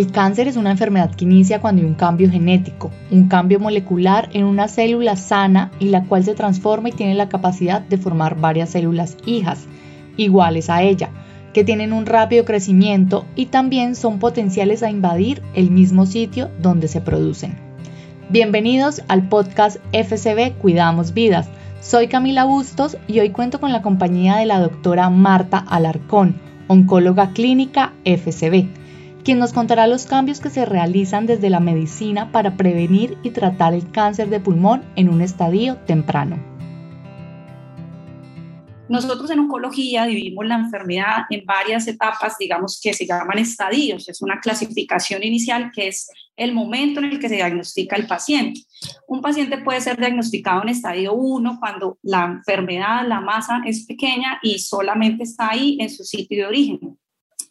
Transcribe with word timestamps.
El 0.00 0.12
cáncer 0.12 0.48
es 0.48 0.56
una 0.56 0.70
enfermedad 0.70 1.14
que 1.14 1.26
inicia 1.26 1.60
cuando 1.60 1.82
hay 1.82 1.86
un 1.86 1.92
cambio 1.92 2.30
genético, 2.30 2.90
un 3.10 3.28
cambio 3.28 3.60
molecular 3.60 4.30
en 4.32 4.46
una 4.46 4.66
célula 4.66 5.14
sana 5.14 5.72
y 5.78 5.90
la 5.90 6.04
cual 6.04 6.24
se 6.24 6.34
transforma 6.34 6.88
y 6.88 6.92
tiene 6.92 7.14
la 7.14 7.28
capacidad 7.28 7.82
de 7.82 7.98
formar 7.98 8.40
varias 8.40 8.70
células 8.70 9.18
hijas, 9.26 9.66
iguales 10.16 10.70
a 10.70 10.82
ella, 10.82 11.10
que 11.52 11.64
tienen 11.64 11.92
un 11.92 12.06
rápido 12.06 12.46
crecimiento 12.46 13.26
y 13.36 13.44
también 13.44 13.94
son 13.94 14.20
potenciales 14.20 14.82
a 14.82 14.88
invadir 14.88 15.42
el 15.52 15.70
mismo 15.70 16.06
sitio 16.06 16.48
donde 16.62 16.88
se 16.88 17.02
producen. 17.02 17.58
Bienvenidos 18.30 19.02
al 19.06 19.28
podcast 19.28 19.76
FCB 19.92 20.54
Cuidamos 20.62 21.12
Vidas. 21.12 21.50
Soy 21.82 22.08
Camila 22.08 22.44
Bustos 22.44 22.96
y 23.06 23.20
hoy 23.20 23.28
cuento 23.32 23.60
con 23.60 23.70
la 23.70 23.82
compañía 23.82 24.36
de 24.36 24.46
la 24.46 24.60
doctora 24.60 25.10
Marta 25.10 25.58
Alarcón, 25.58 26.40
oncóloga 26.68 27.32
clínica 27.34 27.92
FCB 28.06 28.79
quien 29.24 29.38
nos 29.38 29.52
contará 29.52 29.86
los 29.86 30.06
cambios 30.06 30.40
que 30.40 30.50
se 30.50 30.64
realizan 30.64 31.26
desde 31.26 31.50
la 31.50 31.60
medicina 31.60 32.32
para 32.32 32.56
prevenir 32.56 33.18
y 33.22 33.30
tratar 33.30 33.74
el 33.74 33.90
cáncer 33.90 34.28
de 34.28 34.40
pulmón 34.40 34.82
en 34.96 35.08
un 35.08 35.20
estadio 35.20 35.76
temprano. 35.86 36.50
Nosotros 38.90 39.30
en 39.30 39.38
oncología 39.38 40.04
dividimos 40.04 40.44
la 40.46 40.56
enfermedad 40.56 41.18
en 41.30 41.46
varias 41.46 41.86
etapas, 41.86 42.36
digamos 42.40 42.80
que 42.82 42.92
se 42.92 43.06
llaman 43.06 43.38
estadios. 43.38 44.08
Es 44.08 44.20
una 44.20 44.40
clasificación 44.40 45.22
inicial 45.22 45.70
que 45.72 45.86
es 45.86 46.10
el 46.36 46.52
momento 46.52 46.98
en 46.98 47.06
el 47.06 47.20
que 47.20 47.28
se 47.28 47.36
diagnostica 47.36 47.94
el 47.94 48.08
paciente. 48.08 48.62
Un 49.06 49.20
paciente 49.20 49.58
puede 49.58 49.80
ser 49.80 49.96
diagnosticado 49.96 50.62
en 50.62 50.70
estadio 50.70 51.14
1 51.14 51.58
cuando 51.60 52.00
la 52.02 52.24
enfermedad, 52.24 53.06
la 53.06 53.20
masa 53.20 53.62
es 53.64 53.86
pequeña 53.86 54.40
y 54.42 54.58
solamente 54.58 55.22
está 55.22 55.50
ahí 55.50 55.78
en 55.80 55.88
su 55.88 56.02
sitio 56.02 56.38
de 56.38 56.46
origen. 56.48 56.98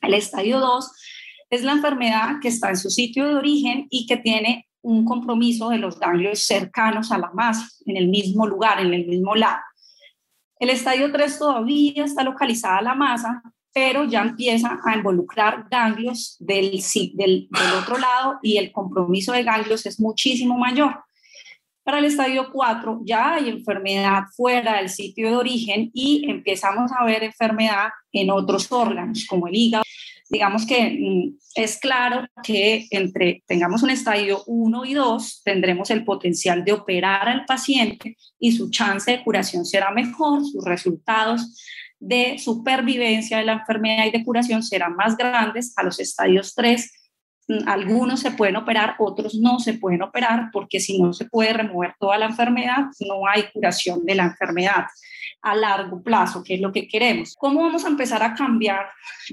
El 0.01 0.15
estadio 0.15 0.59
2 0.59 0.91
es 1.49 1.63
la 1.63 1.73
enfermedad 1.73 2.39
que 2.41 2.47
está 2.47 2.69
en 2.69 2.77
su 2.77 2.89
sitio 2.89 3.27
de 3.27 3.35
origen 3.35 3.87
y 3.89 4.05
que 4.05 4.17
tiene 4.17 4.67
un 4.81 5.05
compromiso 5.05 5.69
de 5.69 5.77
los 5.77 5.99
ganglios 5.99 6.39
cercanos 6.39 7.11
a 7.11 7.17
la 7.17 7.31
masa, 7.31 7.67
en 7.85 7.97
el 7.97 8.07
mismo 8.07 8.47
lugar, 8.47 8.79
en 8.79 8.93
el 8.93 9.07
mismo 9.07 9.35
lado. 9.35 9.59
El 10.59 10.69
estadio 10.69 11.11
3 11.11 11.39
todavía 11.39 12.05
está 12.05 12.23
localizada 12.23 12.81
la 12.81 12.93
masa, 12.93 13.41
pero 13.73 14.03
ya 14.03 14.21
empieza 14.21 14.79
a 14.83 14.95
involucrar 14.95 15.67
ganglios 15.69 16.37
del, 16.39 17.49
otro 17.81 17.97
lado 17.97 18.39
y 18.41 18.57
el 18.57 18.71
compromiso 18.71 19.31
de 19.31 19.43
ganglios 19.43 19.85
es 19.85 19.99
muchísimo 19.99 20.57
mayor. 20.57 21.03
Para 21.83 21.99
el 21.99 22.05
estadio 22.05 22.49
4 22.51 23.01
ya 23.05 23.35
hay 23.35 23.49
enfermedad 23.49 24.23
fuera 24.35 24.77
del 24.77 24.89
sitio 24.89 25.29
de 25.29 25.35
origen 25.35 25.91
y 25.93 26.29
empezamos 26.29 26.91
a 26.91 27.05
ver 27.05 27.23
enfermedad 27.23 27.89
en 28.11 28.29
otros 28.29 28.71
órganos 28.71 29.25
como 29.27 29.47
el 29.47 29.55
hígado, 29.55 29.83
digamos 30.29 30.65
que 30.65 30.97
mm, 30.99 31.37
es 31.55 31.77
claro 31.77 32.27
que 32.43 32.87
entre 32.91 33.43
tengamos 33.47 33.83
un 33.83 33.89
estadio 33.89 34.43
1 34.45 34.85
y 34.85 34.93
2, 34.93 35.41
tendremos 35.43 35.89
el 35.89 36.05
potencial 36.05 36.63
de 36.63 36.73
operar 36.73 37.27
al 37.27 37.45
paciente 37.45 38.15
y 38.39 38.51
su 38.51 38.69
chance 38.69 39.11
de 39.11 39.23
curación 39.23 39.65
será 39.65 39.91
mejor, 39.91 40.45
sus 40.45 40.63
resultados 40.63 41.57
de 41.99 42.37
supervivencia 42.37 43.39
de 43.39 43.45
la 43.45 43.53
enfermedad 43.53 44.05
y 44.05 44.11
de 44.11 44.23
curación 44.23 44.63
serán 44.63 44.95
más 44.95 45.17
grandes 45.17 45.73
a 45.75 45.83
los 45.83 45.99
estadios 45.99 46.55
3. 46.55 46.98
Mm, 47.49 47.67
algunos 47.67 48.19
se 48.19 48.31
pueden 48.31 48.55
operar, 48.55 48.95
otros 48.99 49.33
no 49.35 49.59
se 49.59 49.73
pueden 49.73 50.03
operar 50.03 50.49
porque 50.53 50.79
si 50.79 51.01
no 51.01 51.13
se 51.13 51.25
puede 51.25 51.51
remover 51.51 51.95
toda 51.99 52.17
la 52.19 52.27
enfermedad, 52.27 52.85
no 52.99 53.27
hay 53.27 53.43
curación 53.51 54.05
de 54.05 54.15
la 54.15 54.23
enfermedad 54.23 54.85
a 55.41 55.55
largo 55.55 56.01
plazo, 56.03 56.43
que 56.43 56.55
es 56.55 56.61
lo 56.61 56.71
que 56.71 56.87
queremos. 56.87 57.35
¿Cómo 57.35 57.63
vamos 57.63 57.85
a 57.85 57.87
empezar 57.87 58.21
a 58.21 58.35
cambiar 58.35 58.87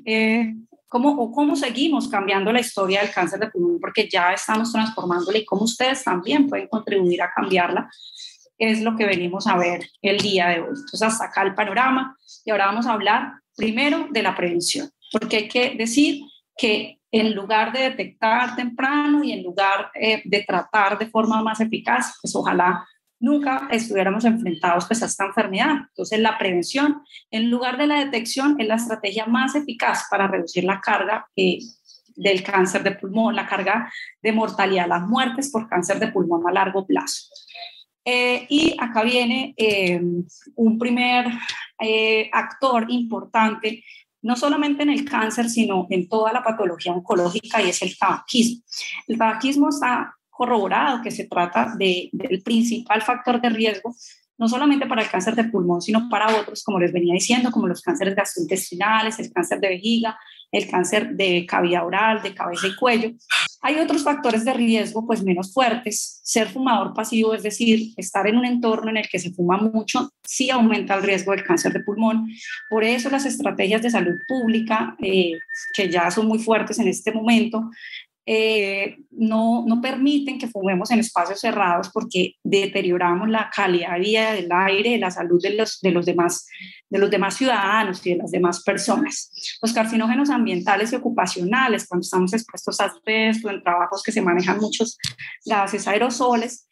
eh, 0.05 0.55
¿Cómo, 0.89 1.11
o 1.11 1.31
cómo 1.33 1.56
seguimos 1.56 2.09
cambiando 2.09 2.53
la 2.53 2.61
historia 2.61 3.03
del 3.03 3.10
cáncer 3.10 3.41
de 3.41 3.49
pulmón? 3.49 3.81
Porque 3.81 4.09
ya 4.09 4.32
estamos 4.32 4.72
transformándola 4.72 5.37
y 5.37 5.44
cómo 5.44 5.65
ustedes 5.65 6.03
también 6.03 6.49
pueden 6.49 6.69
contribuir 6.69 7.21
a 7.22 7.31
cambiarla, 7.31 7.91
es 8.56 8.81
lo 8.81 8.97
que 8.97 9.05
venimos 9.05 9.47
a 9.47 9.59
ver 9.59 9.91
el 10.00 10.19
día 10.19 10.49
de 10.49 10.60
hoy. 10.60 10.69
Entonces, 10.69 11.03
hasta 11.03 11.26
acá 11.26 11.43
el 11.43 11.55
panorama 11.55 12.16
y 12.44 12.50
ahora 12.50 12.66
vamos 12.66 12.87
a 12.87 12.93
hablar 12.93 13.32
primero 13.56 14.06
de 14.10 14.22
la 14.22 14.34
prevención, 14.37 14.88
porque 15.12 15.37
hay 15.37 15.49
que 15.49 15.75
decir 15.75 16.22
que 16.56 17.00
en 17.12 17.34
lugar 17.34 17.72
de 17.72 17.91
detectar 17.91 18.56
temprano 18.56 19.22
y 19.22 19.33
en 19.33 19.43
lugar 19.43 19.91
eh, 19.94 20.22
de 20.25 20.43
tratar 20.43 20.99
de 20.99 21.06
forma 21.06 21.43
más 21.43 21.61
eficaz, 21.61 22.19
pues 22.21 22.34
ojalá 22.34 22.84
nunca 23.19 23.69
estuviéramos 23.71 24.25
enfrentados 24.25 24.87
pues, 24.87 25.03
a 25.03 25.06
esta 25.06 25.27
enfermedad. 25.27 25.77
Entonces, 25.89 26.19
la 26.21 26.39
prevención, 26.39 27.03
en 27.31 27.50
lugar 27.50 27.78
de 27.78 27.87
la 27.87 28.05
detección, 28.05 28.56
es 28.59 28.67
la 28.67 28.77
estrategia 28.77 29.27
más 29.27 29.55
eficaz 29.55 30.05
para 30.11 30.28
reducir 30.28 30.65
la 30.65 30.81
carga 30.81 31.27
eh, 31.37 31.59
del 32.15 32.43
cáncer 32.43 32.83
de 32.83 32.93
pulmón, 32.93 33.37
la 33.37 33.47
carga 33.47 33.91
de 34.23 34.33
mortalidad, 34.33 34.88
las 34.88 35.03
muertes 35.03 35.50
por 35.50 35.69
cáncer 35.69 35.99
de 35.99 36.09
pulmón 36.09 36.47
a 36.49 36.53
largo 36.53 36.87
plazo. 36.87 37.28
Eh, 38.05 38.47
y 38.49 38.77
acá 38.78 39.03
viene 39.03 39.55
eh, 39.56 40.00
un 40.55 40.78
primer 40.78 41.27
actor 42.33 42.87
importante 42.88 43.84
no 44.26 44.34
solamente 44.34 44.82
en 44.82 44.91
el 44.91 45.04
cáncer, 45.04 45.48
sino 45.48 45.87
en 45.88 46.09
toda 46.09 46.32
la 46.32 46.42
patología 46.42 46.92
oncológica 46.92 47.62
y 47.62 47.69
es 47.69 47.81
el 47.82 47.97
tabaquismo. 47.97 48.60
El 49.06 49.19
tabaquismo 49.19 49.69
está 49.69 50.16
corroborado 50.28 51.00
que 51.00 51.12
se 51.12 51.28
trata 51.28 51.75
de, 51.78 52.10
del 52.12 52.42
principal 52.42 53.03
factor 53.03 53.41
de 53.41 53.50
riesgo, 53.50 53.94
no 54.37 54.48
solamente 54.48 54.87
para 54.87 55.03
el 55.03 55.09
cáncer 55.09 55.37
de 55.37 55.44
pulmón, 55.44 55.81
sino 55.81 56.09
para 56.10 56.41
otros, 56.41 56.64
como 56.64 56.81
les 56.81 56.92
venía 56.92 57.14
diciendo, 57.14 57.53
como 57.53 57.69
los 57.69 57.81
cánceres 57.81 58.16
gastrointestinales, 58.16 59.16
el 59.20 59.32
cáncer 59.32 59.60
de 59.60 59.69
vejiga, 59.69 60.19
el 60.52 60.68
cáncer 60.68 61.10
de 61.10 61.46
cavidad 61.46 61.86
oral, 61.86 62.22
de 62.22 62.34
cabeza 62.34 62.66
y 62.66 62.76
cuello. 62.76 63.12
Hay 63.62 63.76
otros 63.76 64.04
factores 64.04 64.44
de 64.44 64.52
riesgo, 64.52 65.06
pues 65.06 65.24
menos 65.24 65.52
fuertes. 65.52 66.20
Ser 66.22 66.48
fumador 66.48 66.94
pasivo, 66.94 67.34
es 67.34 67.42
decir, 67.42 67.92
estar 67.96 68.26
en 68.26 68.36
un 68.36 68.44
entorno 68.44 68.90
en 68.90 68.98
el 68.98 69.08
que 69.08 69.18
se 69.18 69.32
fuma 69.32 69.56
mucho, 69.56 70.10
sí 70.24 70.50
aumenta 70.50 70.94
el 70.94 71.02
riesgo 71.02 71.32
del 71.32 71.42
cáncer 71.42 71.72
de 71.72 71.80
pulmón. 71.80 72.28
Por 72.70 72.84
eso 72.84 73.10
las 73.10 73.26
estrategias 73.26 73.82
de 73.82 73.90
salud 73.90 74.14
pública, 74.28 74.96
eh, 75.00 75.32
que 75.74 75.90
ya 75.90 76.10
son 76.10 76.26
muy 76.26 76.38
fuertes 76.38 76.78
en 76.78 76.88
este 76.88 77.12
momento, 77.12 77.70
eh, 78.28 78.97
no, 79.12 79.64
no 79.69 79.81
permiten 79.81 80.37
que 80.37 80.48
fumemos 80.48 80.91
en 80.91 80.98
espacios 80.98 81.38
cerrados 81.38 81.91
porque 81.91 82.34
deterioramos 82.42 83.28
la 83.28 83.50
calidad 83.54 83.94
de 83.94 84.00
vida 84.00 84.32
del 84.32 84.48
aire, 84.50 84.91
de 84.91 84.98
la 84.98 85.12
salud 85.12 85.41
de 85.41 85.54
los, 85.54 85.81
de 85.81 85.92
los, 85.92 86.04
demás, 86.04 86.44
de 86.91 86.98
los 86.98 87.09
demás 87.09 87.37
ciudadanos 87.37 88.04
y 88.04 88.10
de 88.10 88.16
las 88.16 88.32
demás 88.32 88.64
personas. 88.64 89.31
Los 89.62 89.72
carcinógenos 89.72 90.31
ambientales 90.31 90.92
y 90.92 90.97
ocupacionales, 90.97 91.87
cuando 91.87 92.03
estamos 92.03 92.32
expuestos 92.32 92.81
a 92.81 92.87
asbesto, 92.87 93.48
en 93.48 93.62
trabajos 93.62 94.03
que 94.03 94.10
se 94.10 94.22
manejan 94.22 94.58
muchos 94.58 94.98
gases 95.44 95.87
aerosoles, 95.87 96.66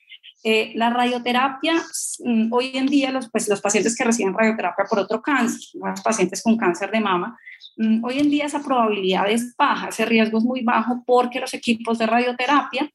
eh, 0.45 0.73
la 0.77 0.91
radioterapia, 0.91 1.83
mm, 2.21 2.53
hoy 2.53 2.71
en 2.75 2.87
día 2.87 3.11
los, 3.11 3.31
pues, 3.31 3.49
los 3.49 3.61
pacientes 3.61 3.97
que 3.97 4.05
reciben 4.05 4.35
radioterapia 4.35 4.85
por 4.89 5.01
otro 5.01 5.21
cáncer, 5.21 5.61
los 5.75 6.01
pacientes 6.03 6.43
con 6.43 6.57
cáncer 6.57 6.91
de 6.91 7.01
mama, 7.01 7.37
Mm, 7.77 8.05
hoy 8.05 8.21
en 8.21 8.31
día 8.31 8.47
esa 8.47 8.63
probabilidad 8.63 9.29
es 9.29 9.57
baja, 9.57 9.89
ese 9.89 10.05
riesgo 10.05 10.39
es 10.39 10.45
muy 10.45 10.63
bajo 10.63 11.03
porque 11.05 11.41
los 11.41 11.55
equipos 11.55 11.99
de 11.99 12.07
radioterapia 12.07 12.91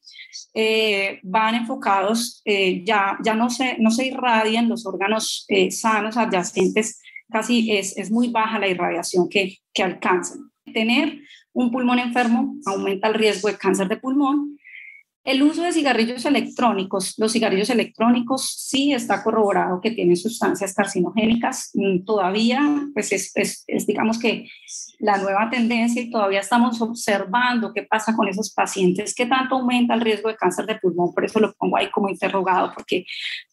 eh, 0.54 1.20
van 1.22 1.54
enfocados, 1.54 2.40
eh, 2.44 2.82
ya, 2.84 3.18
ya 3.22 3.34
no, 3.34 3.50
se, 3.50 3.76
no 3.78 3.90
se 3.90 4.06
irradian 4.06 4.68
los 4.68 4.86
órganos 4.86 5.46
sanos 5.70 6.16
adyacentes, 6.16 7.00
casi 7.30 7.72
es, 7.72 7.96
es, 7.96 8.10
muy 8.10 8.28
baja 8.28 8.58
la 8.58 8.68
irradiación 8.68 9.28
que, 9.28 9.58
que 9.72 9.82
alcanzan. 9.82 10.50
Tener 10.72 11.18
un 11.52 11.70
pulmón 11.70 11.98
enfermo 11.98 12.54
aumenta 12.64 13.08
el 13.08 13.14
riesgo 13.14 13.48
de 13.48 13.58
cáncer 13.58 13.88
de 13.88 13.98
pulmón 13.98 14.58
el 15.22 15.42
uso 15.42 15.62
de 15.62 15.72
cigarrillos 15.72 16.24
electrónicos, 16.24 17.14
los 17.18 17.32
cigarrillos 17.32 17.68
electrónicos 17.68 18.54
sí 18.56 18.92
está 18.92 19.22
corroborado 19.22 19.80
que 19.80 19.90
tienen 19.90 20.16
sustancias 20.16 20.72
carcinogénicas, 20.72 21.70
mm, 21.74 22.04
todavía 22.04 22.60
pues 22.94 23.12
es, 23.12 23.32
es, 23.34 23.86
digamos 23.86 24.18
que 24.18 24.48
la 24.98 25.18
nueva 25.18 25.50
tendencia 25.50 26.00
y 26.00 26.10
todavía 26.10 26.40
estamos 26.40 26.80
observando 26.80 27.72
qué 27.74 27.82
pasa 27.82 28.16
con 28.16 28.28
esos 28.28 28.52
pacientes, 28.52 29.14
qué 29.14 29.26
tanto 29.26 29.56
aumenta 29.56 29.92
el 29.92 30.00
riesgo 30.00 30.30
de 30.30 30.36
cáncer 30.36 30.64
de 30.64 30.78
pulmón, 30.78 31.12
por 31.12 31.24
eso 31.24 31.38
lo 31.38 31.52
pongo 31.52 31.76
ahí 31.76 31.90
como 31.90 32.08
interrogado, 32.08 32.72
porque 32.74 33.04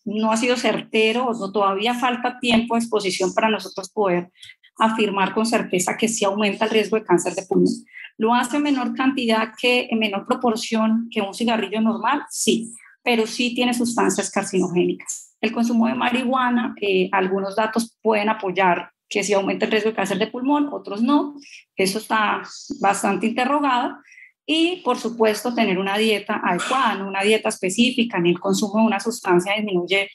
no 0.05 0.31
ha 0.31 0.37
sido 0.37 0.55
certero, 0.55 1.31
no, 1.37 1.51
todavía 1.51 1.93
falta 1.93 2.39
tiempo 2.39 2.75
de 2.75 2.79
exposición 2.79 3.33
para 3.33 3.49
nosotros 3.49 3.89
poder 3.89 4.29
afirmar 4.77 5.33
con 5.33 5.45
certeza 5.45 5.97
que 5.97 6.07
sí 6.07 6.23
aumenta 6.23 6.65
el 6.65 6.71
riesgo 6.71 6.97
de 6.97 7.03
cáncer 7.03 7.33
de 7.33 7.43
pulmón. 7.43 7.73
¿Lo 8.17 8.33
hace 8.33 8.57
en 8.57 8.63
menor 8.63 8.95
cantidad 8.95 9.53
que 9.59 9.87
en 9.91 9.99
menor 9.99 10.25
proporción 10.25 11.07
que 11.11 11.21
un 11.21 11.33
cigarrillo 11.33 11.79
normal? 11.81 12.23
Sí, 12.29 12.73
pero 13.03 13.27
sí 13.27 13.53
tiene 13.53 13.73
sustancias 13.73 14.31
carcinogénicas. 14.31 15.35
El 15.39 15.51
consumo 15.51 15.87
de 15.87 15.93
marihuana, 15.93 16.73
eh, 16.81 17.09
algunos 17.11 17.55
datos 17.55 17.95
pueden 18.01 18.29
apoyar 18.29 18.91
que 19.07 19.23
sí 19.23 19.33
aumenta 19.33 19.65
el 19.65 19.71
riesgo 19.71 19.91
de 19.91 19.95
cáncer 19.95 20.17
de 20.17 20.27
pulmón, 20.27 20.69
otros 20.71 21.01
no. 21.01 21.35
Eso 21.75 21.99
está 21.99 22.41
bastante 22.81 23.27
interrogado. 23.27 23.97
Y, 24.45 24.81
por 24.83 24.97
supuesto, 24.97 25.53
tener 25.53 25.77
una 25.77 25.97
dieta 25.97 26.41
adecuada, 26.43 27.05
una 27.05 27.21
dieta 27.21 27.49
específica, 27.49 28.17
en 28.17 28.27
el 28.27 28.39
consumo 28.39 28.79
de 28.79 28.87
una 28.87 28.99
sustancia 28.99 29.53
disminuye 29.53 30.09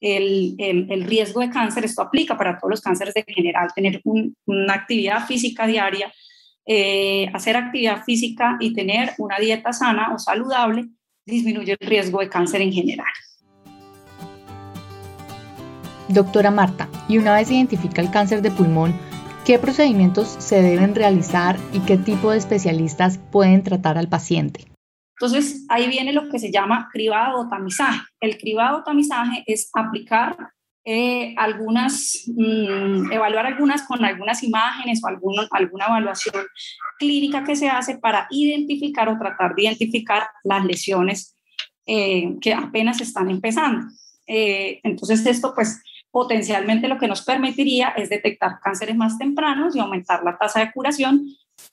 el, 0.00 0.54
el, 0.58 1.04
riesgo 1.04 1.40
de 1.40 1.50
cáncer. 1.50 1.84
Esto 1.84 2.02
aplica 2.02 2.36
para 2.36 2.58
todos 2.58 2.70
los 2.70 2.80
cánceres 2.80 3.14
de 3.14 3.24
general, 3.26 3.68
tener 3.74 4.02
una 4.04 4.74
actividad 4.74 5.26
física 5.26 5.66
diaria 5.66 6.12
eh, 6.70 7.30
hacer 7.32 7.56
actividad 7.56 8.04
física 8.04 8.58
y 8.60 8.74
tener 8.74 9.14
una 9.16 9.38
dieta 9.38 9.72
sana 9.72 10.12
o 10.14 10.18
saludable 10.18 10.86
disminuye 11.24 11.78
el 11.80 11.88
riesgo 11.88 12.20
de 12.20 12.28
cáncer 12.28 12.60
en 12.60 12.72
general. 12.72 13.06
Doctora 16.08 16.50
Marta, 16.50 16.90
y 17.08 17.16
una 17.16 17.34
vez 17.34 17.50
identifica 17.50 18.02
el 18.02 18.10
cáncer 18.10 18.42
de 18.42 18.50
pulmón, 18.50 18.94
¿qué 19.46 19.58
procedimientos 19.58 20.28
se 20.28 20.60
deben 20.60 20.94
realizar 20.94 21.56
y 21.72 21.80
qué 21.80 21.96
tipo 21.96 22.32
de 22.32 22.38
especialistas 22.38 23.18
pueden 23.32 23.62
tratar 23.62 23.96
al 23.96 24.08
paciente? 24.08 24.66
Entonces, 25.18 25.64
ahí 25.70 25.88
viene 25.88 26.12
lo 26.12 26.28
que 26.28 26.38
se 26.38 26.52
llama 26.52 26.90
cribado 26.92 27.40
o 27.40 27.48
tamizaje. 27.48 28.00
El 28.20 28.36
cribado 28.36 28.78
o 28.78 28.84
tamizaje 28.84 29.42
es 29.46 29.70
aplicar 29.72 30.36
eh, 30.90 31.34
algunas, 31.36 32.22
mm, 32.34 33.12
evaluar 33.12 33.44
algunas 33.44 33.82
con 33.82 34.02
algunas 34.06 34.42
imágenes 34.42 35.02
o 35.04 35.06
alguna 35.06 35.86
evaluación 35.86 36.46
clínica 36.98 37.44
que 37.44 37.56
se 37.56 37.68
hace 37.68 37.98
para 37.98 38.26
identificar 38.30 39.06
o 39.10 39.18
tratar 39.18 39.54
de 39.54 39.64
identificar 39.64 40.28
las 40.44 40.64
lesiones 40.64 41.36
eh, 41.84 42.36
que 42.40 42.54
apenas 42.54 43.02
están 43.02 43.28
empezando. 43.28 43.86
Eh, 44.26 44.80
entonces, 44.82 45.26
esto 45.26 45.52
pues 45.54 45.82
potencialmente 46.10 46.88
lo 46.88 46.96
que 46.96 47.06
nos 47.06 47.20
permitiría 47.20 47.88
es 47.90 48.08
detectar 48.08 48.58
cánceres 48.58 48.96
más 48.96 49.18
tempranos 49.18 49.76
y 49.76 49.80
aumentar 49.80 50.24
la 50.24 50.38
tasa 50.38 50.60
de 50.60 50.72
curación, 50.72 51.26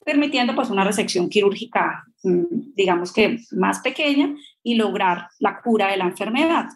permitiendo 0.04 0.54
pues 0.54 0.68
una 0.68 0.84
resección 0.84 1.30
quirúrgica, 1.30 2.04
mm, 2.22 2.74
digamos 2.74 3.14
que 3.14 3.38
más 3.52 3.78
pequeña 3.80 4.34
y 4.62 4.74
lograr 4.74 5.28
la 5.38 5.62
cura 5.62 5.88
de 5.88 5.96
la 5.96 6.04
enfermedad. 6.04 6.66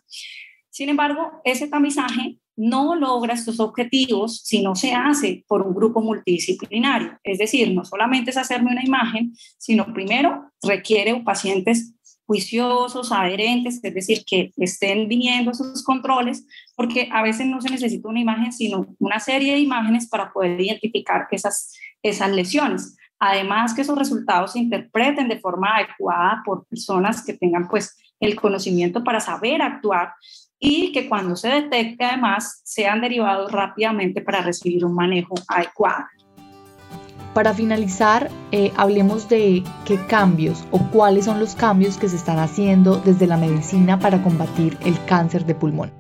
Sin 0.80 0.88
embargo, 0.88 1.42
ese 1.44 1.68
tamizaje 1.68 2.38
no 2.56 2.94
logra 2.94 3.34
estos 3.34 3.60
objetivos 3.60 4.40
si 4.42 4.62
no 4.62 4.74
se 4.74 4.94
hace 4.94 5.44
por 5.46 5.60
un 5.60 5.74
grupo 5.74 6.00
multidisciplinario. 6.00 7.18
Es 7.22 7.36
decir, 7.36 7.74
no 7.74 7.84
solamente 7.84 8.30
es 8.30 8.38
hacerme 8.38 8.72
una 8.72 8.82
imagen, 8.82 9.34
sino 9.58 9.92
primero 9.92 10.50
requiere 10.62 11.20
pacientes 11.22 11.92
juiciosos, 12.24 13.12
adherentes, 13.12 13.78
es 13.82 13.92
decir, 13.92 14.22
que 14.24 14.52
estén 14.56 15.06
viniendo 15.06 15.52
sus 15.52 15.84
controles, 15.84 16.46
porque 16.74 17.10
a 17.12 17.22
veces 17.22 17.46
no 17.46 17.60
se 17.60 17.68
necesita 17.68 18.08
una 18.08 18.20
imagen, 18.20 18.50
sino 18.50 18.86
una 18.98 19.20
serie 19.20 19.52
de 19.52 19.58
imágenes 19.58 20.08
para 20.08 20.32
poder 20.32 20.58
identificar 20.58 21.28
esas, 21.30 21.78
esas 22.02 22.30
lesiones. 22.30 22.96
Además, 23.18 23.74
que 23.74 23.82
esos 23.82 23.98
resultados 23.98 24.52
se 24.52 24.60
interpreten 24.60 25.28
de 25.28 25.40
forma 25.40 25.76
adecuada 25.76 26.40
por 26.42 26.64
personas 26.64 27.22
que 27.22 27.34
tengan 27.34 27.68
pues 27.68 27.98
el 28.18 28.34
conocimiento 28.34 29.04
para 29.04 29.20
saber 29.20 29.60
actuar 29.60 30.14
y 30.60 30.92
que 30.92 31.08
cuando 31.08 31.34
se 31.34 31.48
detecte 31.48 32.04
además 32.04 32.60
sean 32.62 33.00
derivados 33.00 33.50
rápidamente 33.50 34.20
para 34.20 34.42
recibir 34.42 34.84
un 34.84 34.94
manejo 34.94 35.34
adecuado. 35.48 36.04
Para 37.34 37.54
finalizar, 37.54 38.28
eh, 38.50 38.72
hablemos 38.76 39.28
de 39.28 39.62
qué 39.86 40.04
cambios 40.06 40.64
o 40.72 40.78
cuáles 40.90 41.24
son 41.24 41.40
los 41.40 41.54
cambios 41.54 41.96
que 41.96 42.08
se 42.08 42.16
están 42.16 42.38
haciendo 42.38 42.96
desde 42.96 43.26
la 43.26 43.36
medicina 43.36 43.98
para 43.98 44.22
combatir 44.22 44.76
el 44.84 45.02
cáncer 45.06 45.46
de 45.46 45.54
pulmón. 45.54 45.92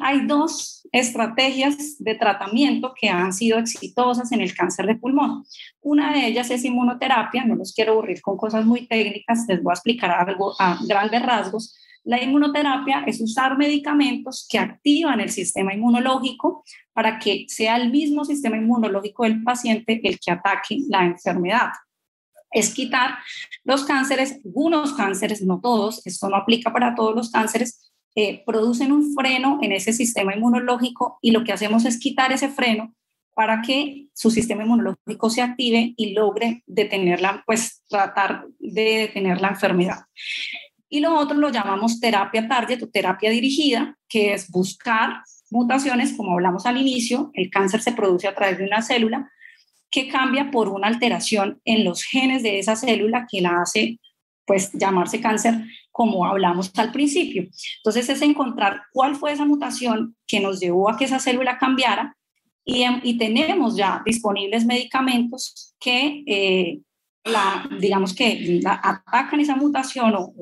Hay 0.00 0.26
dos 0.26 0.86
estrategias 0.92 1.96
de 1.98 2.14
tratamiento 2.16 2.92
que 2.98 3.08
han 3.08 3.32
sido 3.32 3.58
exitosas 3.58 4.30
en 4.32 4.42
el 4.42 4.54
cáncer 4.54 4.86
de 4.86 4.96
pulmón. 4.96 5.44
Una 5.80 6.12
de 6.12 6.26
ellas 6.26 6.50
es 6.50 6.64
inmunoterapia, 6.64 7.44
no 7.44 7.54
los 7.54 7.72
quiero 7.72 7.92
aburrir 7.92 8.20
con 8.20 8.36
cosas 8.36 8.66
muy 8.66 8.86
técnicas, 8.86 9.46
les 9.48 9.62
voy 9.62 9.70
a 9.70 9.74
explicar 9.74 10.10
algo 10.10 10.54
a 10.58 10.78
grandes 10.86 11.22
rasgos, 11.22 11.74
la 12.04 12.22
inmunoterapia 12.22 13.04
es 13.06 13.20
usar 13.20 13.56
medicamentos 13.56 14.46
que 14.48 14.58
activan 14.58 15.20
el 15.20 15.30
sistema 15.30 15.72
inmunológico 15.72 16.64
para 16.92 17.18
que 17.18 17.46
sea 17.48 17.76
el 17.76 17.90
mismo 17.90 18.24
sistema 18.24 18.56
inmunológico 18.56 19.24
del 19.24 19.42
paciente 19.42 20.00
el 20.02 20.18
que 20.18 20.32
ataque 20.32 20.78
la 20.88 21.04
enfermedad. 21.04 21.68
Es 22.50 22.74
quitar 22.74 23.14
los 23.64 23.84
cánceres, 23.84 24.40
algunos 24.44 24.94
cánceres, 24.94 25.42
no 25.42 25.60
todos, 25.60 26.06
esto 26.06 26.28
no 26.28 26.36
aplica 26.36 26.72
para 26.72 26.94
todos 26.94 27.14
los 27.14 27.30
cánceres, 27.30 27.92
eh, 28.14 28.42
producen 28.44 28.92
un 28.92 29.14
freno 29.14 29.58
en 29.62 29.72
ese 29.72 29.92
sistema 29.92 30.34
inmunológico 30.34 31.18
y 31.22 31.30
lo 31.30 31.44
que 31.44 31.52
hacemos 31.52 31.84
es 31.86 31.98
quitar 31.98 32.32
ese 32.32 32.48
freno 32.48 32.94
para 33.34 33.62
que 33.62 34.08
su 34.12 34.30
sistema 34.30 34.64
inmunológico 34.64 35.30
se 35.30 35.40
active 35.40 35.94
y 35.96 36.12
logre 36.12 36.62
detenerla, 36.66 37.42
pues 37.46 37.82
tratar 37.88 38.44
de 38.58 38.82
detener 38.98 39.40
la 39.40 39.48
enfermedad. 39.48 40.00
Y 40.92 41.00
lo 41.00 41.18
otro 41.18 41.38
lo 41.38 41.48
llamamos 41.48 42.00
terapia 42.00 42.46
target 42.46 42.82
o 42.82 42.90
terapia 42.90 43.30
dirigida, 43.30 43.96
que 44.10 44.34
es 44.34 44.50
buscar 44.50 45.22
mutaciones, 45.50 46.12
como 46.14 46.34
hablamos 46.34 46.66
al 46.66 46.76
inicio, 46.76 47.30
el 47.32 47.48
cáncer 47.48 47.80
se 47.80 47.92
produce 47.92 48.28
a 48.28 48.34
través 48.34 48.58
de 48.58 48.64
una 48.64 48.82
célula 48.82 49.32
que 49.90 50.06
cambia 50.06 50.50
por 50.50 50.68
una 50.68 50.88
alteración 50.88 51.62
en 51.64 51.84
los 51.84 52.02
genes 52.02 52.42
de 52.42 52.58
esa 52.58 52.76
célula 52.76 53.26
que 53.26 53.40
la 53.40 53.62
hace 53.62 54.00
pues 54.44 54.70
llamarse 54.74 55.18
cáncer 55.22 55.64
como 55.90 56.26
hablamos 56.26 56.70
al 56.76 56.92
principio. 56.92 57.48
Entonces 57.78 58.10
es 58.10 58.20
encontrar 58.20 58.82
cuál 58.92 59.16
fue 59.16 59.32
esa 59.32 59.46
mutación 59.46 60.14
que 60.26 60.40
nos 60.40 60.60
llevó 60.60 60.90
a 60.90 60.98
que 60.98 61.06
esa 61.06 61.20
célula 61.20 61.56
cambiara 61.56 62.14
y, 62.66 62.84
y 63.02 63.16
tenemos 63.16 63.78
ya 63.78 64.02
disponibles 64.04 64.66
medicamentos 64.66 65.74
que 65.80 66.22
eh, 66.26 66.80
la, 67.24 67.66
digamos 67.80 68.14
que 68.14 68.60
la, 68.62 68.78
atacan 68.82 69.40
esa 69.40 69.56
mutación 69.56 70.14
o, 70.16 70.34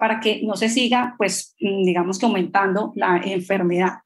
para 0.00 0.18
que 0.18 0.40
no 0.42 0.56
se 0.56 0.70
siga, 0.70 1.14
pues, 1.18 1.54
mm, 1.60 1.84
digamos 1.84 2.18
que 2.18 2.26
aumentando 2.26 2.92
la 2.96 3.18
enfermedad. 3.18 3.98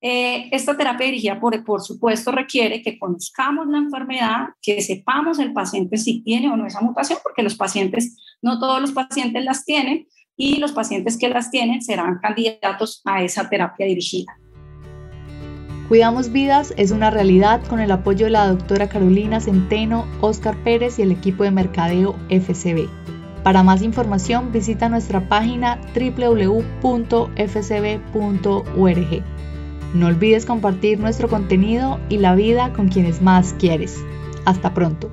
Eh, 0.00 0.48
esta 0.50 0.76
terapia 0.76 1.06
dirigida, 1.06 1.38
por, 1.38 1.82
supuesto, 1.82 2.32
requiere 2.32 2.82
que 2.82 2.98
conozcamos 2.98 3.66
la 3.68 3.78
enfermedad, 3.78 4.48
que 4.62 4.80
sepamos 4.80 5.38
el 5.38 5.52
paciente 5.52 5.98
si 5.98 6.22
tiene 6.22 6.50
o 6.50 6.56
no 6.56 6.66
esa 6.66 6.80
mutación, 6.80 7.18
porque 7.22 7.42
los 7.42 7.56
pacientes, 7.56 8.16
no 8.40 8.58
todos 8.58 8.80
los 8.80 8.92
pacientes 8.92 9.44
las 9.44 9.64
tienen, 9.64 10.06
y 10.38 10.56
los 10.56 10.72
pacientes 10.72 11.16
que 11.16 11.28
las 11.28 11.50
tienen 11.50 11.82
serán 11.82 12.18
candidatos 12.20 13.00
a 13.04 13.22
esa 13.22 13.48
terapia 13.48 13.86
dirigida. 13.86 14.36
Cuidamos 15.88 16.32
Vidas 16.32 16.74
es 16.76 16.90
una 16.90 17.10
realidad 17.10 17.62
con 17.68 17.80
el 17.80 17.90
apoyo 17.90 18.26
de 18.26 18.32
la 18.32 18.48
doctora 18.48 18.88
Carolina 18.88 19.40
Centeno, 19.40 20.06
Oscar 20.20 20.56
Pérez 20.64 20.98
y 20.98 21.02
el 21.02 21.12
equipo 21.12 21.44
de 21.44 21.52
mercadeo 21.52 22.16
FCB. 22.28 23.05
Para 23.46 23.62
más 23.62 23.80
información 23.82 24.50
visita 24.50 24.88
nuestra 24.88 25.28
página 25.28 25.78
www.fcb.org. 25.94 26.82
No 29.94 30.06
olvides 30.08 30.44
compartir 30.44 30.98
nuestro 30.98 31.28
contenido 31.28 32.00
y 32.08 32.18
la 32.18 32.34
vida 32.34 32.72
con 32.72 32.88
quienes 32.88 33.22
más 33.22 33.54
quieres. 33.56 34.02
Hasta 34.46 34.74
pronto. 34.74 35.12